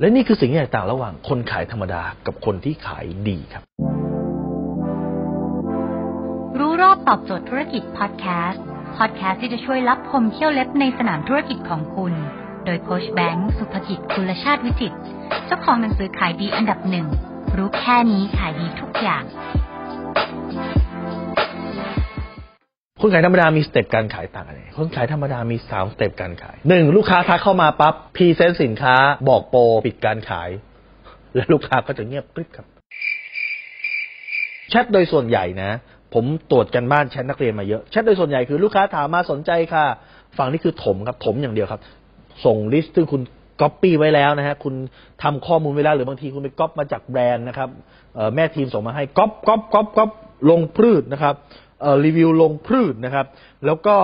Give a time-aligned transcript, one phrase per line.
[0.00, 3.62] และนี่คือสิ่งที่แตกต่างระหว่างคนขายธรรมดากับคนที่ขายดีครับ
[6.58, 8.62] รู้รอบตอบโจทย์ธุรกิจพอดแคสต์
[8.96, 12.12] พอดแคสต์ที่จะช่วยลับคมเขี้ยวเล็บในสนามธุรกิจของคุณ
[12.64, 14.92] โดยโค้ชแบงค์สุภกิจคุณชาติวิจิต
[15.46, 17.06] เจ้าของหนังสือขายดีอันดับหนึ่ง
[17.56, 19.22] รู้แค่นี้ขายดีทุกอย่าง
[23.00, 28.94] คนขายธรรมดามี step การขายต่างกันไงคนขายธรรมดามีสาม step การขายหนึ่งลูกค้าทักเข้ามาปั๊บ present สินค้า
[29.28, 30.50] บอกโปรปิดการขาย
[31.36, 32.66] และลูกค้าก็จะเงียบกริบครับ
[34.70, 35.70] แชทโดยส่วนใหญ่นะ
[36.14, 39.84] ผมตรวจการบ้านแชทนักเรียนมาเยอะแชทโดยส่วนใหญ่คือลูกค้าถามมาสนใจค่ะ
[40.38, 41.80] ฝั่งนี้คือถมครับถมอย่างเดียวครับ
[42.44, 43.22] ส่ง list ซึ่งคุณ
[43.60, 44.74] ก๊อปปี้ไว้แล้วนะฮะคุณ
[45.22, 47.68] ทำข้อมูลไว้แล้วหรือบางทีคุณไปก๊อปมาจากแบรนด์นะครับ
[48.34, 50.10] แม่ทีมส่งมาให้ก๊อปก๊อปก๊อปก๊อป
[50.50, 51.34] ลงพืชนะครับ
[52.04, 53.26] รีวิวลงพืชนะครับ
[53.66, 53.94] แล้วก็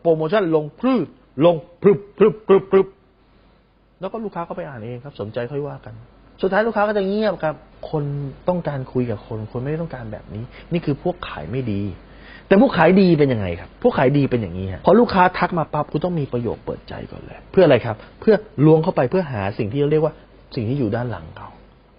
[0.00, 1.06] โปรโมชั่นลงพืช
[1.44, 2.86] ลงพรึบพรึบพรึบพรึบ
[4.00, 5.94] แล้วก็ลูกค้าก็ไปอ่านเองครับ สนใจค่อยว่ากัน
[6.42, 7.54] สุดท้ายลูกค้าก็จะเงียบครับ
[7.90, 8.04] คน
[8.48, 11.82] ต้องการคุยกับคน คนไม่ต้องการแบบนี้ นี่คือพวกขายไม่ดี
[12.48, 18.34] แต่พวกขายดีเป็นยังไงครับ พวกขายดีเป็นอย่างนี้ฮะพอลูกค้าทักมาปั๊บคุณต้องมีประโยคเปิดใจก่อนเลย เพื่ออะไรครับ เพื่อ
[18.64, 20.14] ล้วงเข้าไปเพื่อหาสิ่งที่เรียกว่า
[20.54, 21.48] สิ่งที่อยู่ด้านหลังเขา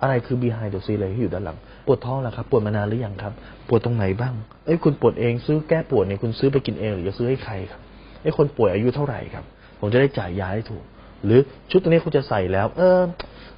[0.04, 3.34] อะไรคือ behind the scene อะไรที่อยู่ด้านหลัง ปวดท้องแล้วครับ ปวดมานานหรือยังครับ
[3.68, 4.34] ปวดตรงไหนบ้าง
[4.66, 7.82] เอ้ยคุณปวดเองซื้อแก้ปวดเนี่ยคุณซื้อไปกินเองหรือจะซื้อให้ใครครับ
[8.22, 9.46] เอ้ยคนป่วยอายุเท่าไหร่ครับ
[9.80, 10.84] ผมจะได้จ่ายยาให้ถูก
[11.26, 11.40] หรือ
[11.72, 13.00] ชุดตรงนี้คุณจะใส่แล้ว เออ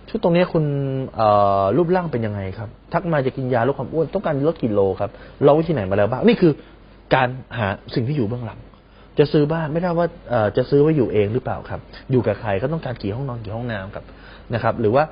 [0.09, 0.63] ชุดตรงนี้คุณ
[1.19, 1.29] อ่
[1.61, 5.09] อรูปร่างเป็นยังไงครับ ทักมาจะกินยาลดความอ้วนต้องการลดกิโลครับ
[5.43, 6.51] เราวิธีไหนมาแล้วบ้าง นี่คือ
[7.15, 8.59] การหาสิ่งที่อยู่เบื้องหลัง
[9.19, 10.07] จะซื้อบ้านไม่ได้ว่า
[10.57, 11.79] จะซื้อไว้อยู่เองหรือเปล่าครับ
[12.11, 14.05] อยู่กับใครก็ต้องการกี่ห้องนอนกี่ห้องน้ำครับ
[14.53, 15.03] นะครับ หรือว่า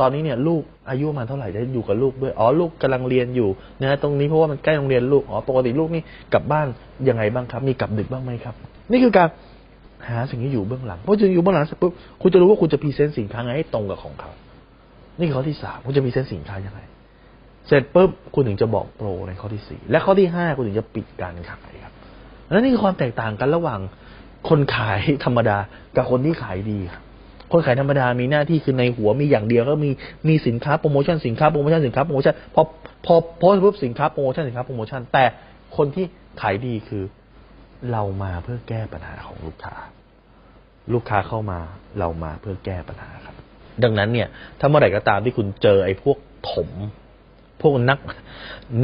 [0.00, 3.48] ตอนนี้เนี่ยลูกอายุมาเท่าไหร่ได้อยู่กับลูกด้วยอ๋อลูกกำลังเรียนอยู่
[3.80, 6.02] นะตรงนี้เพราะว่ามันใกล้โรงเรียนลูกอ๋อปกติลูกนี่
[6.34, 6.66] กลับบ้าน
[7.08, 8.54] ยังไงบ้างครับ มีกลับดึกบ้างไหมครับ
[8.92, 9.28] นี่คือการ
[10.08, 14.30] หาสิ่งที่อยู่เบื้องหลังเพราะจะอยู่เบื้องหลังเสร็จปุ๊บคุณจะรู้ว่าคุณจะ present สินค้าไงให้ตรงกับของเขา
[15.18, 16.80] นี่คือข้อที่สามคุณจะ present สินค้ายังไง
[17.66, 21.92] เสร็จปุ๊บคุณถึงจะบอกโปรในข้อที่สี่และข้อที่ห้าคุณถึงจะปิดการขายครับ
[22.50, 23.80] และนี่คือความแตกต่างกันระหว่าง
[24.48, 25.58] คนขายธรรมดา
[25.96, 27.02] กับคนที่ขายดีครับ
[27.52, 29.90] คนขายธรรมดามีหน้าที่คือในหัวมีอย่างเดียวก็มี
[30.28, 32.62] มีสินค้าโปรโมชั่นสินค้าโปรโมชั่นสินค้าโปรโมชั่นพอ
[33.04, 35.24] พอโพสต์ปุ๊บสินค้าโปรโมชั่นสินค้าโปรโมชั่นแต่
[35.76, 36.04] คนที่
[36.40, 37.02] ขายดีคือ
[37.92, 39.74] เรามาเพื่อแก้ปัญหาของลูกค้า
[40.92, 41.58] ลูกค้าเข้ามา
[41.98, 43.34] เรามาเพื่อแก้ปัญหาครับ
[43.82, 44.28] ดังนั้นเนี่ย
[44.60, 46.16] ถ้าเมื่อไหร่ก็ตามที่คุณเจอไอ้พวก
[46.52, 46.70] ถม
[47.60, 47.98] พวกนัก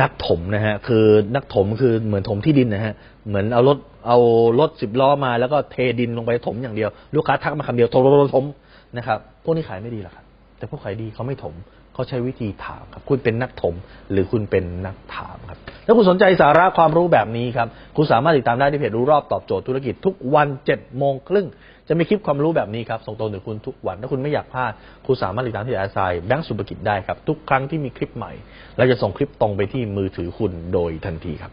[0.00, 2.94] นักถมนะฮะคือนักถมคือเหมือนถมที่ดินนะฮะ
[3.28, 4.18] เหมือนเอารถเอา
[4.60, 8.44] รถสิบล้อมาแล้วก็เทดินลงไปถมอย่างเดียว ลูกค้าทักมาคำเดียวถมถมถม
[8.96, 10.24] นะครับพวกนี้ขายไม่ดีหรอกครับ
[10.58, 11.54] แต่พวกขายดีเขาไม่ถม
[11.94, 13.74] เขาใช้วิธีถามครับ คุณเป็นนักถม
[14.10, 14.96] หรือคุณเป็นนัก
[15.86, 21.46] ถ้าคุณสนใจสาระความรู้แบบนี้ครับ คุณสามารถติดตามได้ที่เพจรู้รอบตอบโจทย์ธุรกิจทุกวัน7จ็ดโมงครึ่ง
[21.88, 24.72] จะมีคลิปความรู้แบบนี้ครับ ส่งตรงถึงคุณทุกวัน ถ้าคุณไม่อยากพลาด
[25.06, 28.32] คุณสามารถติดตามที่แอสไซแบงก์สุภกิจได้ครับ ทุกครั้งที่มีคลิปใหม่
[28.76, 31.52] เราจะส่งคลิปตรงไปที่มือถือคุณโดยทันทีครับ